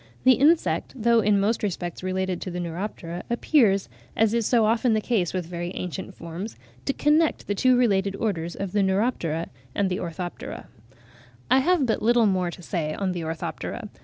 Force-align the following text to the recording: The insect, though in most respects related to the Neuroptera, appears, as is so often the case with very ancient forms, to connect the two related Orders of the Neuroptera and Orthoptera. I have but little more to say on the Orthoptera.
The 0.23 0.33
insect, 0.33 0.93
though 0.97 1.19
in 1.19 1.39
most 1.39 1.61
respects 1.61 2.01
related 2.01 2.41
to 2.41 2.49
the 2.49 2.59
Neuroptera, 2.59 3.21
appears, 3.29 3.87
as 4.15 4.33
is 4.33 4.47
so 4.47 4.65
often 4.65 4.93
the 4.93 4.99
case 4.99 5.31
with 5.31 5.45
very 5.45 5.71
ancient 5.75 6.15
forms, 6.15 6.57
to 6.85 6.93
connect 6.93 7.45
the 7.45 7.53
two 7.53 7.77
related 7.77 8.15
Orders 8.15 8.55
of 8.55 8.71
the 8.71 8.81
Neuroptera 8.81 9.49
and 9.75 9.91
Orthoptera. 9.91 10.65
I 11.51 11.59
have 11.59 11.85
but 11.85 12.01
little 12.01 12.25
more 12.25 12.49
to 12.49 12.63
say 12.63 12.95
on 12.95 13.11
the 13.11 13.21
Orthoptera. 13.23 13.89